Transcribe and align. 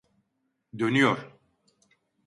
Dönüyor! 0.79 1.31